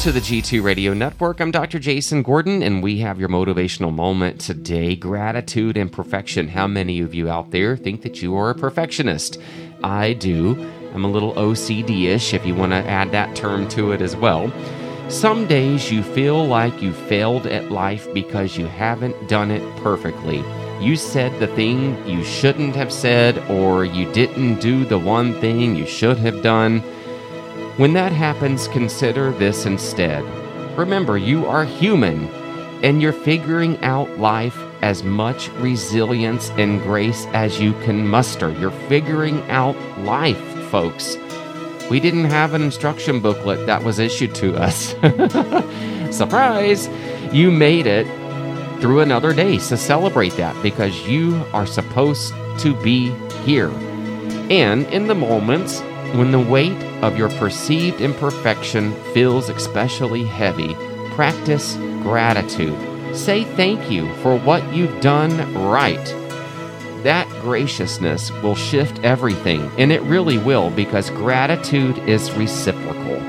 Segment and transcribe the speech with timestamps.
[0.00, 1.40] to the G2 Radio Network.
[1.40, 1.78] I'm Dr.
[1.78, 6.48] Jason Gordon, and we have your motivational moment today gratitude and perfection.
[6.48, 9.40] How many of you out there think that you are a perfectionist?
[9.82, 10.54] I do.
[10.92, 14.14] I'm a little OCD ish, if you want to add that term to it as
[14.14, 14.52] well.
[15.08, 20.44] Some days you feel like you failed at life because you haven't done it perfectly.
[20.78, 25.74] You said the thing you shouldn't have said, or you didn't do the one thing
[25.74, 26.82] you should have done.
[27.76, 30.24] When that happens, consider this instead.
[30.78, 32.26] Remember, you are human
[32.82, 38.50] and you're figuring out life as much resilience and grace as you can muster.
[38.50, 40.40] You're figuring out life,
[40.70, 41.16] folks.
[41.90, 44.94] We didn't have an instruction booklet that was issued to us.
[46.16, 46.88] Surprise!
[47.30, 48.06] You made it
[48.80, 53.10] through another day, so celebrate that because you are supposed to be
[53.44, 53.70] here.
[54.50, 55.82] And in the moments
[56.14, 60.74] when the weight of your perceived imperfection feels especially heavy,
[61.10, 62.76] practice gratitude.
[63.16, 66.04] Say thank you for what you've done right.
[67.02, 73.20] That graciousness will shift everything, and it really will because gratitude is reciprocal.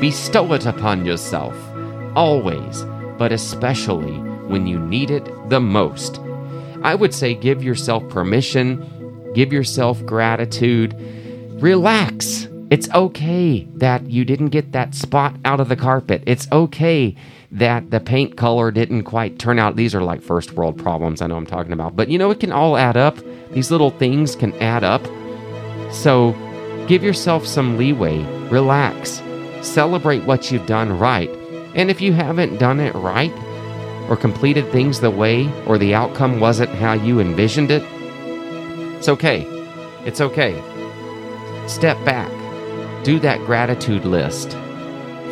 [0.00, 1.56] Bestow it upon yourself,
[2.14, 2.84] always,
[3.18, 4.18] but especially
[4.48, 6.20] when you need it the most.
[6.82, 10.94] I would say give yourself permission, give yourself gratitude
[11.60, 12.48] relax.
[12.68, 16.22] It's okay that you didn't get that spot out of the carpet.
[16.26, 17.14] It's okay
[17.52, 19.76] that the paint color didn't quite turn out.
[19.76, 21.96] These are like first world problems, I know I'm talking about.
[21.96, 23.16] But you know, it can all add up.
[23.52, 25.06] These little things can add up.
[25.92, 26.32] So
[26.88, 28.18] give yourself some leeway,
[28.48, 29.22] relax,
[29.62, 31.30] celebrate what you've done right.
[31.74, 33.32] And if you haven't done it right,
[34.10, 37.82] or completed things the way, or the outcome wasn't how you envisioned it,
[38.98, 39.42] it's okay.
[40.04, 40.62] It's okay.
[41.66, 42.30] Step back,
[43.04, 44.52] do that gratitude list,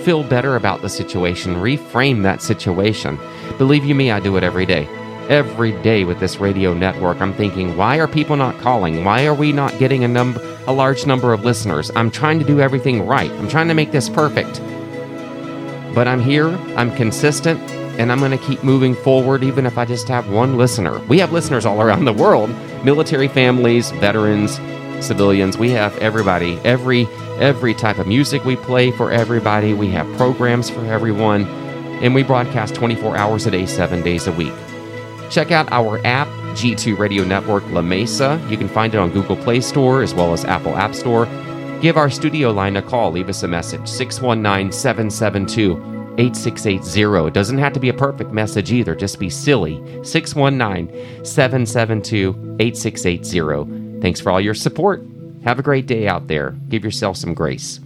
[0.02, 3.18] feel better about the situation, reframe that situation.
[3.56, 4.86] Believe you me, I do it every day.
[5.28, 9.04] Every day with this radio network, I'm thinking, why are people not calling?
[9.04, 11.90] Why are we not getting a number a large number of listeners?
[11.94, 13.30] I'm trying to do everything right.
[13.32, 14.60] I'm trying to make this perfect.
[15.94, 17.60] But I'm here, I'm consistent,
[17.98, 20.98] and I'm going to keep moving forward even if I just have one listener.
[21.06, 22.50] We have listeners all around the world,
[22.84, 24.58] military families, veterans,
[25.00, 25.58] civilians.
[25.58, 27.06] We have everybody, every
[27.38, 29.74] every type of music we play for everybody.
[29.74, 31.46] We have programs for everyone,
[32.02, 34.52] and we broadcast 24 hours a day, 7 days a week.
[35.30, 38.40] Check out our app, G2 Radio Network La Mesa.
[38.48, 41.26] You can find it on Google Play Store as well as Apple App Store.
[41.80, 47.26] Give our studio line a call, leave us a message 619 772 8680.
[47.26, 49.82] It doesn't have to be a perfect message either, just be silly.
[50.04, 53.83] 619 772 8680.
[54.04, 55.02] Thanks for all your support.
[55.44, 56.50] Have a great day out there.
[56.68, 57.80] Give yourself some grace.